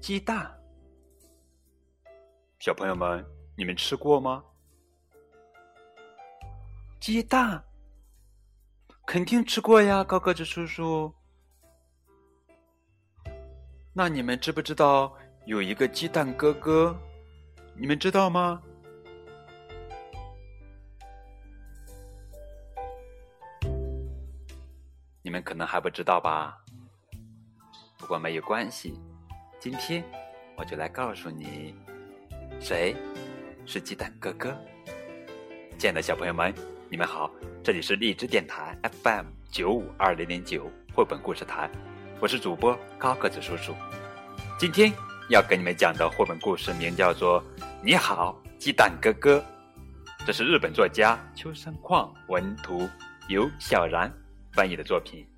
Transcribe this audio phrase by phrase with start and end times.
[0.00, 0.50] 鸡蛋。
[2.58, 3.22] 小朋友们，
[3.54, 4.42] 你们吃过吗？
[6.98, 7.62] 鸡蛋，
[9.06, 11.14] 肯定吃过呀，高个子叔叔。
[13.92, 15.14] 那你们知不知道
[15.44, 16.98] 有一个鸡蛋哥哥？
[17.74, 18.62] 你们知道吗？
[25.22, 26.64] 你们可能还不知道吧？
[27.98, 28.98] 不过没有关系，
[29.60, 30.02] 今天
[30.56, 31.74] 我就来告诉你，
[32.58, 32.96] 谁
[33.66, 34.56] 是鸡蛋哥哥。
[35.78, 36.50] 亲爱的小朋友们，
[36.88, 37.30] 你们好，
[37.62, 38.74] 这里是荔枝电台
[39.04, 41.70] FM 九五二零零九绘本故事台，
[42.20, 43.74] 我是主播高个子叔叔。
[44.58, 44.90] 今天
[45.28, 47.42] 要给你们讲的绘本故事名叫做
[47.82, 49.38] 《你好，鸡蛋哥哥》，
[50.24, 52.88] 这是日本作家秋山矿文图，
[53.28, 54.10] 由小然
[54.54, 55.28] 翻译的作品。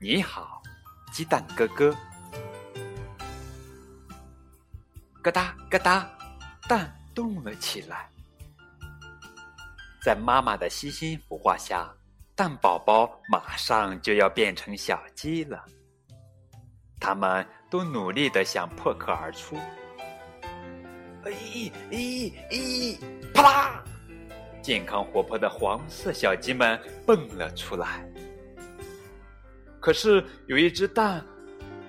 [0.00, 0.62] 你好，
[1.12, 1.92] 鸡蛋哥哥。
[5.22, 6.10] 咯哒咯哒，
[6.68, 8.08] 蛋动了起来。
[10.04, 11.88] 在妈妈的悉心孵化下，
[12.34, 15.64] 蛋宝宝马上就要变成小鸡了。
[16.98, 19.56] 他们都努力的想破壳而出。
[21.24, 22.98] 哎咦咦！
[23.32, 23.84] 啪啦！
[24.60, 28.04] 健康活泼的黄色小鸡们蹦了出来。
[29.78, 31.24] 可是有一只蛋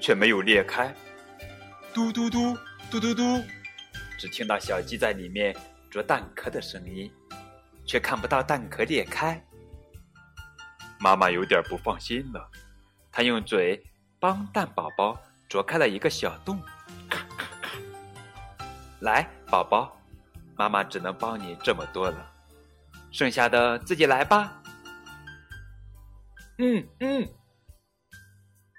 [0.00, 0.94] 却没有裂开，
[1.92, 2.56] 嘟嘟嘟
[2.90, 3.44] 嘟嘟嘟，
[4.18, 5.54] 只听到小鸡在里面
[5.90, 7.12] 啄蛋壳的声音，
[7.84, 9.38] 却看不到蛋壳裂开。
[10.98, 12.50] 妈妈有点不放心了，
[13.12, 13.78] 她用嘴
[14.18, 16.58] 帮蛋宝宝啄开了一个小洞。
[17.10, 17.76] 咔咔咔！
[19.00, 19.94] 来，宝宝，
[20.56, 22.32] 妈妈只能帮你这么多了，
[23.10, 24.62] 剩下的自己来吧。
[26.56, 27.28] 嗯嗯。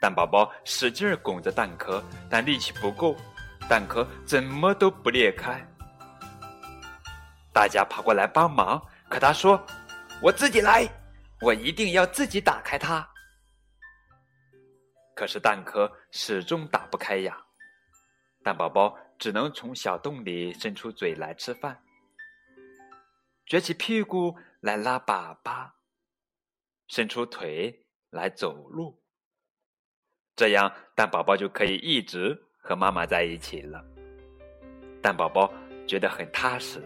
[0.01, 3.15] 蛋宝宝使劲拱着蛋壳，但力气不够，
[3.69, 5.63] 蛋壳怎么都不裂开。
[7.53, 9.63] 大家跑过来帮忙，可他说
[10.23, 10.89] ：“我自己来，
[11.39, 13.07] 我一定要自己打开它。”
[15.15, 17.45] 可是蛋壳始终打不开呀，
[18.43, 21.79] 蛋宝宝只能从小洞里伸出嘴来吃饭，
[23.47, 25.69] 撅起屁股来拉粑粑，
[26.87, 29.03] 伸出腿来走路。
[30.35, 33.83] 这样，蛋宝宝就可以一直和妈妈在一起了。
[35.01, 35.51] 蛋宝宝
[35.87, 36.79] 觉得很踏实，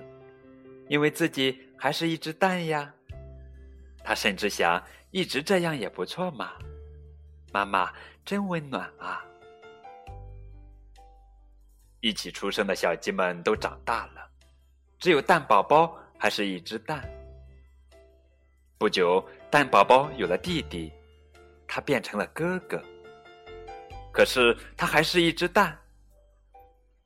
[0.88, 2.90] 因为自己还是一只蛋呀。
[4.02, 6.54] 他甚至想，一直这样也不错嘛。
[7.52, 7.92] 妈妈
[8.24, 9.26] 真温暖啊！
[12.00, 14.26] 一起出生的小鸡们都长大了，
[15.00, 17.04] 只有蛋宝宝还是一只蛋。
[18.78, 19.22] 不久，
[19.52, 20.90] 蛋宝宝有了弟弟，
[21.68, 22.82] 他变成了哥哥。
[24.14, 25.78] 可是它还是一只蛋。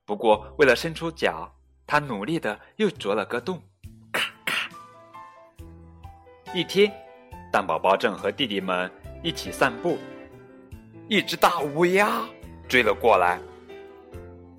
[0.05, 1.51] 不过为了伸出脚，
[1.87, 3.59] 它努力的又啄了个洞，
[4.11, 4.69] 咔咔。
[6.53, 6.91] 一天，
[7.51, 8.91] 蛋宝宝正和弟弟们
[9.23, 9.97] 一起散步，
[11.07, 12.21] 一只大乌鸦
[12.67, 13.39] 追了过来，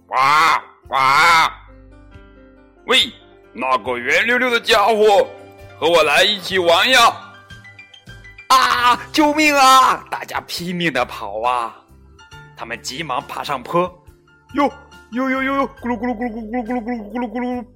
[0.09, 1.53] 哇哇！
[2.87, 3.13] 喂，
[3.53, 5.29] 那个圆溜溜的家伙，
[5.79, 7.35] 和我来一起玩呀！
[8.49, 8.97] 啊！
[9.13, 10.03] 救命啊！
[10.11, 11.78] 大家拼命的跑啊！
[12.59, 13.83] 他们急忙爬上坡，
[14.55, 14.69] 哟
[15.13, 17.67] 哟哟哟哟，咕噜咕噜咕噜咕噜咕噜咕噜咕噜咕噜，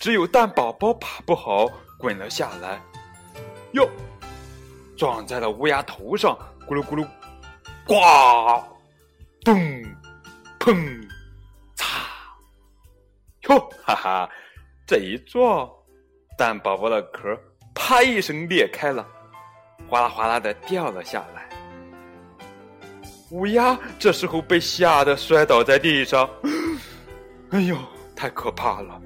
[0.00, 2.80] 只有蛋宝宝爬不好，滚了下来，
[3.70, 3.88] 哟，
[4.96, 7.06] 撞在了乌鸦头上，咕噜咕噜，
[7.86, 7.94] 呱，
[9.44, 9.56] 咚，
[10.58, 11.08] 砰，
[11.76, 11.86] 擦，
[13.48, 14.30] 哟，哈哈，
[14.88, 15.70] 这一撞，
[16.36, 17.38] 蛋宝宝的壳
[17.76, 19.06] 啪一声裂开了，
[19.88, 21.48] 哗啦哗啦的掉了下来。
[23.30, 26.28] 乌鸦这时候被吓得摔倒在地上，
[27.50, 27.76] 哎呦，
[28.16, 29.00] 太可怕了！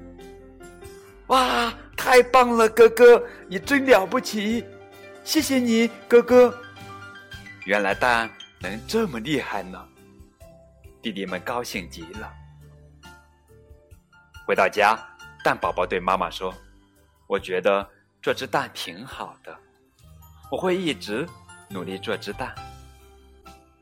[1.27, 4.65] 哇，太棒了，哥哥，你真了不起，
[5.23, 6.55] 谢谢你，哥哥。
[7.65, 8.29] 原来蛋
[8.59, 9.83] 能这么厉害呢，
[11.03, 12.31] 弟弟们高兴极了。
[14.47, 14.97] 回到家，
[15.43, 16.53] 蛋宝宝对妈妈说
[17.27, 17.87] ：“我觉得
[18.21, 19.55] 这只蛋挺好的，
[20.51, 21.27] 我会一直
[21.69, 22.53] 努力做只蛋。”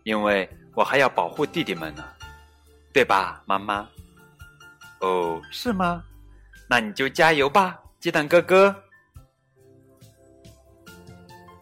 [0.04, 2.04] 因为我还要保护弟弟们呢，
[2.94, 3.88] 对吧，妈妈？
[5.00, 6.04] 哦，是吗？
[6.70, 8.76] 那你就加油吧，鸡蛋哥哥。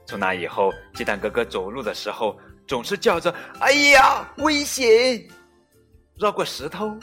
[0.05, 5.25] 从那以后，鸡蛋哥哥走路的时候总是叫着：“哎呀，危险！
[6.17, 6.97] 绕过石头。”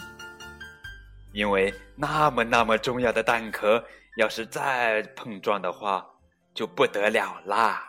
[1.32, 3.82] 因为那么那么重要的蛋壳，
[4.16, 6.04] 要是再碰撞的话，
[6.54, 7.86] 就不得了啦！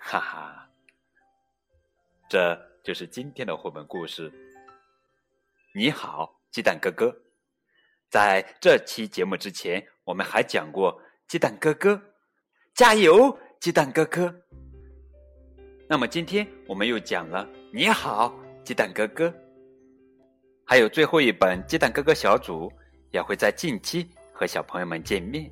[0.00, 0.68] 哈哈，
[2.28, 2.73] 这。
[2.84, 4.30] 就是今天的绘本故事，
[5.72, 7.16] 你好，鸡蛋哥哥。
[8.10, 11.98] 在这期节目之前，我们还讲过鸡蛋哥哥，
[12.74, 14.32] 加油，鸡蛋哥哥。
[15.88, 19.34] 那么今天我们又讲了你好，鸡蛋哥哥。
[20.66, 22.70] 还有最后一本鸡蛋哥哥小组
[23.10, 25.50] 也会在近期和小朋友们见面，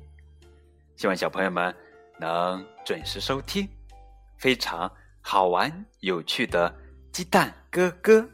[0.97, 1.75] 希望小朋友们
[2.19, 3.67] 能准时收听，
[4.37, 4.87] 非常
[5.19, 6.71] 好玩有趣的
[7.13, 8.27] 鸡蛋哥哥。